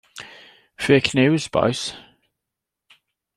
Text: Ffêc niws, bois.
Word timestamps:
Ffêc 0.83 1.05
niws, 1.15 1.45
bois. 1.53 1.81